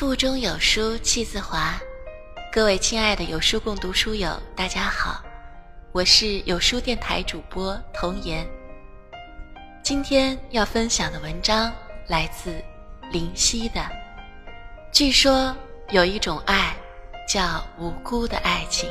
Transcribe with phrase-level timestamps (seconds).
[0.00, 1.78] 腹中有书气自华，
[2.50, 5.22] 各位亲爱的有书共读书友，大家好，
[5.92, 8.48] 我是有书电台主播童言。
[9.82, 11.70] 今天要分享的文章
[12.08, 12.64] 来自
[13.12, 13.86] 林夕的。
[14.90, 15.54] 据说
[15.90, 16.74] 有一种爱，
[17.28, 18.88] 叫无辜的爱情。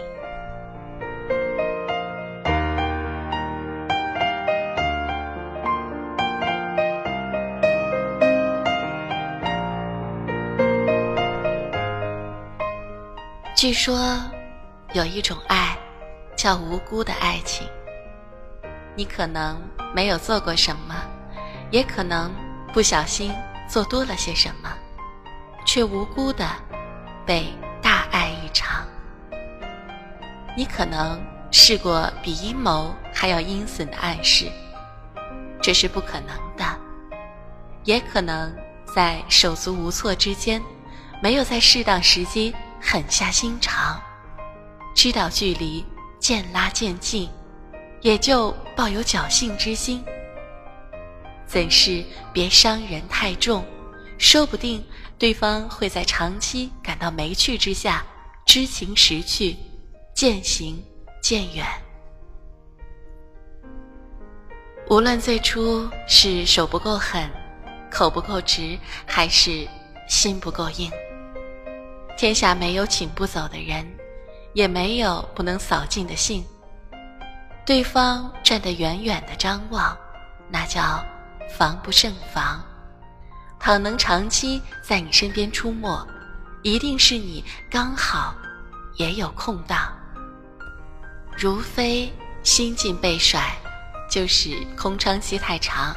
[13.60, 14.18] 据说，
[14.94, 15.78] 有一种爱，
[16.34, 17.68] 叫无辜的爱情。
[18.96, 19.62] 你可能
[19.94, 20.96] 没有做过什么，
[21.70, 22.32] 也可能
[22.72, 23.36] 不小心
[23.68, 24.72] 做多了些什么，
[25.66, 26.48] 却无辜的
[27.26, 28.88] 被大爱一场。
[30.56, 34.50] 你可能试过比阴谋还要阴损的暗示，
[35.62, 36.64] 这是不可能的；
[37.84, 38.56] 也可能
[38.96, 40.64] 在手足无措之间，
[41.22, 42.56] 没有在适当时机。
[42.82, 44.02] 狠下心肠，
[44.96, 45.86] 知道距离
[46.20, 47.30] 渐拉渐近，
[48.02, 50.04] 也就抱有侥幸之心。
[51.46, 53.66] 怎是别伤人太重？
[54.18, 54.86] 说不定
[55.18, 58.06] 对方会在长期感到没趣之下，
[58.46, 59.56] 知情识趣，
[60.14, 60.84] 渐行
[61.22, 61.66] 渐远。
[64.90, 67.30] 无论最初是手不够狠，
[67.92, 69.68] 口不够直，还是
[70.08, 70.92] 心不够硬。
[72.20, 73.90] 天下没有请不走的人，
[74.52, 76.44] 也没有不能扫尽的兴。
[77.66, 79.98] 对方站得远远的张望，
[80.50, 81.02] 那叫
[81.58, 82.62] 防不胜防。
[83.58, 86.06] 倘能长期在你身边出没，
[86.62, 87.42] 一定是你
[87.72, 88.36] 刚好
[88.98, 89.98] 也有空档。
[91.38, 92.12] 如非
[92.44, 93.56] 心境被甩，
[94.12, 95.96] 就是空窗期太长。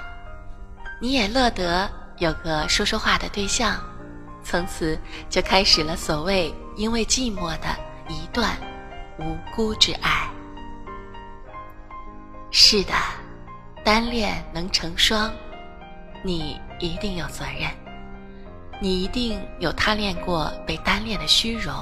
[1.01, 3.83] 你也乐得有个说说话的对象。
[4.45, 4.99] 从此
[5.31, 7.77] 就开始了所谓因为寂寞的
[8.09, 8.57] 一段
[9.19, 10.29] 无辜之爱。
[12.51, 12.93] 是的，
[13.85, 15.33] 单恋能成双，
[16.23, 17.71] 你一定有责任，
[18.81, 21.73] 你一定有贪恋过被单恋的虚荣，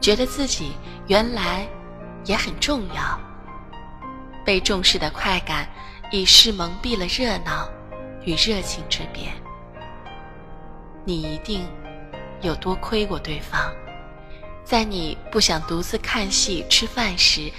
[0.00, 0.72] 觉得自己
[1.06, 1.66] 原来
[2.24, 3.18] 也很重要，
[4.44, 5.66] 被重视的快感
[6.10, 7.66] 已是蒙蔽了热闹
[8.24, 9.32] 与热情之别。
[11.06, 11.66] 你一定。
[12.44, 13.72] 有多亏过对方，
[14.64, 17.50] 在你不想独自看戏吃饭时，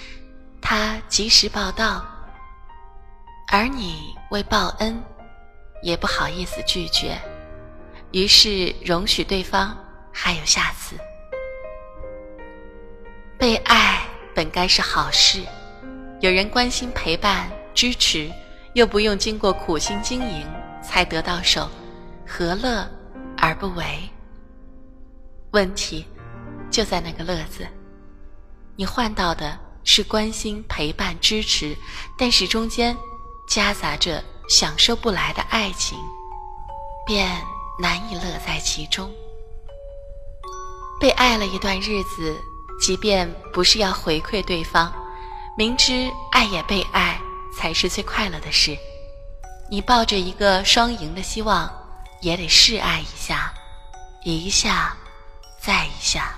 [0.61, 2.05] 他及时报到；
[3.51, 5.03] 而你为报恩，
[5.81, 7.17] 也不好意思拒绝，
[8.11, 9.75] 于是容许对方
[10.13, 10.95] 还有下次。
[13.39, 14.01] 被爱
[14.35, 15.41] 本该是好事，
[16.21, 18.31] 有人关心陪伴支持，
[18.73, 20.47] 又不用经过苦心经营
[20.81, 21.67] 才得到手，
[22.25, 22.87] 何乐
[23.35, 24.09] 而不为？
[25.55, 26.05] 问题
[26.69, 27.65] 就在那个“乐”字，
[28.75, 31.73] 你换到的是关心、陪伴、支持，
[32.17, 32.93] 但是中间
[33.47, 35.97] 夹杂着享受不来的爱情，
[37.07, 37.41] 便
[37.79, 39.09] 难以乐在其中。
[40.99, 42.37] 被爱了一段日子，
[42.81, 44.91] 即便不是要回馈对方，
[45.57, 47.17] 明知爱也被爱
[47.57, 48.77] 才是最快乐的事，
[49.71, 51.73] 你抱着一个双赢的希望，
[52.19, 53.53] 也得试爱一下，
[54.25, 54.93] 一下。
[55.65, 56.37] 再一下，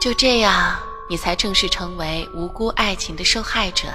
[0.00, 0.78] 就这样，
[1.10, 3.88] 你才正式成为无辜爱情的受害者。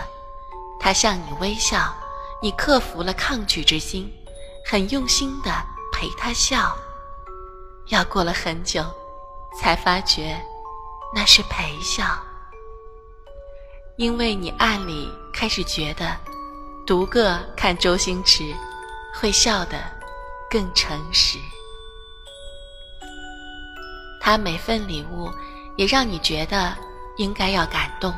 [0.77, 1.95] 他向你微笑，
[2.41, 4.13] 你克服了抗拒之心，
[4.65, 5.49] 很用心的
[5.93, 6.77] 陪他笑。
[7.87, 8.83] 要过了很久，
[9.57, 10.37] 才发觉
[11.15, 12.03] 那是陪笑，
[13.95, 16.13] 因为你暗里开始觉得，
[16.85, 18.53] 独个看周星驰，
[19.15, 19.81] 会笑得
[20.49, 21.39] 更诚实。
[24.25, 25.29] 他每份礼物
[25.75, 26.73] 也让你觉得
[27.17, 28.13] 应该要感动，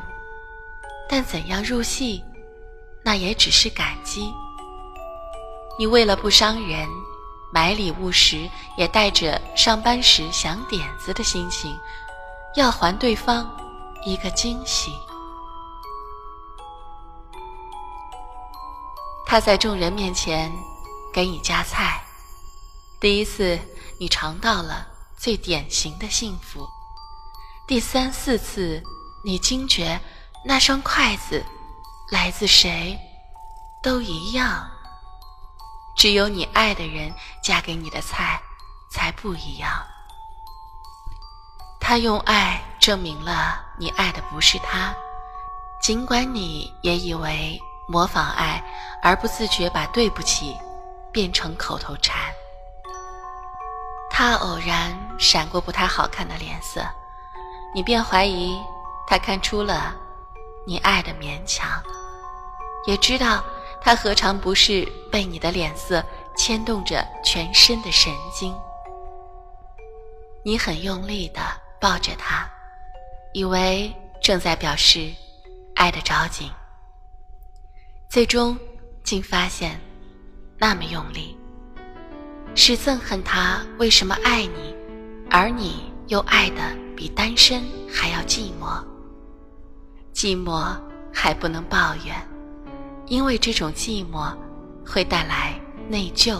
[1.09, 2.23] 但怎样入戏，
[3.03, 4.31] 那也只是感激。
[5.79, 6.87] 你为了不伤人，
[7.51, 8.47] 买礼物时
[8.77, 11.75] 也带着上班时想点子的心情，
[12.55, 13.49] 要还对方
[14.05, 14.91] 一个惊喜。
[19.25, 20.51] 他在众人面前
[21.11, 21.99] 给你夹菜，
[22.99, 23.59] 第一次
[23.99, 24.94] 你尝到了。
[25.25, 26.69] 最典型的幸福。
[27.67, 28.79] 第三四次，
[29.23, 29.99] 你惊觉
[30.43, 31.43] 那双筷子
[32.11, 32.95] 来自谁，
[33.81, 34.69] 都一样。
[35.97, 37.11] 只有你爱的人
[37.43, 38.39] 夹给你的菜
[38.91, 39.83] 才不一样。
[41.79, 44.93] 他用爱证明了你爱的不是他，
[45.81, 48.63] 尽管你也以为模仿爱
[49.01, 50.55] 而不自觉把对不起
[51.11, 52.15] 变成口头禅。
[54.17, 56.81] 他偶然闪过不太好看的脸色，
[57.73, 58.57] 你便怀疑
[59.05, 59.93] 他看出了
[60.65, 61.83] 你爱的勉强，
[62.87, 63.43] 也知道
[63.81, 66.01] 他何尝不是被你的脸色
[66.37, 68.55] 牵动着全身的神经。
[70.45, 71.41] 你很用力地
[71.77, 72.49] 抱着他，
[73.33, 75.11] 以为正在表示
[75.75, 76.49] 爱的着紧，
[78.09, 78.57] 最终
[79.03, 79.77] 竟发现
[80.57, 81.37] 那么用力。
[82.57, 84.73] 是憎恨他为什么爱你，
[85.29, 86.61] 而你又爱的
[86.95, 87.61] 比单身
[87.91, 88.81] 还要寂寞。
[90.13, 90.73] 寂寞
[91.13, 92.15] 还不能抱怨，
[93.07, 94.33] 因为这种寂寞
[94.85, 95.59] 会带来
[95.89, 96.39] 内疚。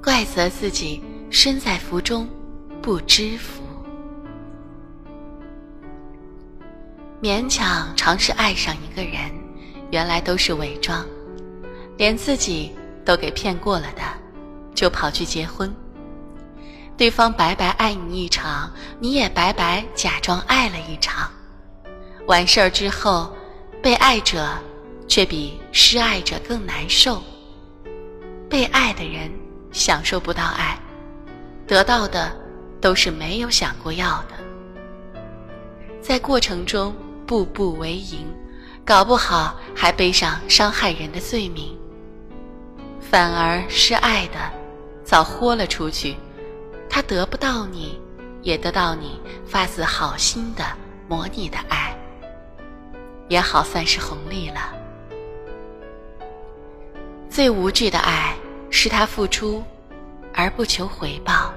[0.00, 2.28] 怪责自己身在福中
[2.80, 3.62] 不知福，
[7.20, 9.28] 勉强尝试爱上一个人，
[9.90, 11.04] 原来都是伪装，
[11.98, 12.70] 连自己
[13.04, 14.21] 都给骗过了的。
[14.74, 15.72] 就跑去结婚，
[16.96, 21.30] 对方白白爱你一场，你也白白假装爱了一场。
[22.26, 23.34] 完事儿之后，
[23.82, 24.48] 被爱者
[25.08, 27.22] 却比失爱者更难受。
[28.48, 29.30] 被爱的人
[29.72, 30.78] 享受不到爱，
[31.66, 32.30] 得到的
[32.80, 34.34] 都是没有想过要的。
[36.00, 36.94] 在过程中
[37.26, 38.26] 步步为营，
[38.84, 41.76] 搞不好还背上伤害人的罪名，
[43.00, 44.61] 反而是爱的。
[45.12, 46.16] 早豁了出去，
[46.88, 48.00] 他得不到你，
[48.40, 50.64] 也得到你发自好心的
[51.06, 51.94] 模拟的爱，
[53.28, 54.72] 也好算是红利了。
[57.28, 58.34] 最无惧的爱
[58.70, 59.62] 是他付出
[60.32, 61.52] 而不求回报，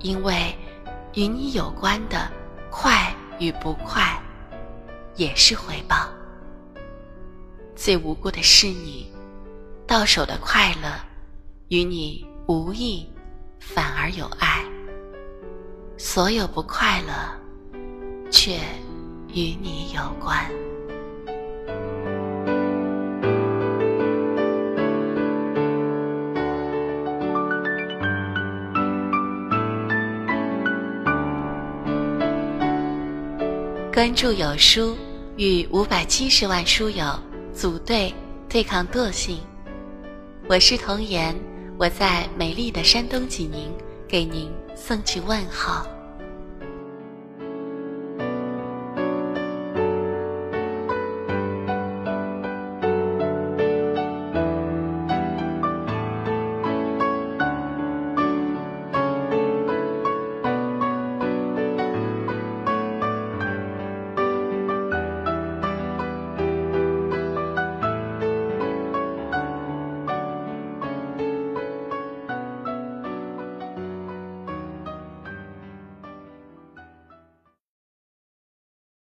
[0.00, 0.52] 因为
[1.14, 2.28] 与你有关的
[2.72, 4.20] 快与不快
[5.14, 6.08] 也是回报。
[7.76, 9.12] 最无辜的是你
[9.86, 10.90] 到手的快乐
[11.68, 12.31] 与你。
[12.46, 13.08] 无意，
[13.60, 14.64] 反而有爱。
[15.96, 17.12] 所有不快乐，
[18.30, 18.58] 却
[19.32, 20.50] 与你有关。
[33.92, 34.96] 关注有书，
[35.36, 37.04] 与五百七十万书友
[37.54, 38.12] 组队
[38.48, 39.38] 对抗惰性。
[40.48, 41.51] 我是童言。
[41.82, 43.68] 我在美丽的山东济宁
[44.06, 45.91] 给您送去问候。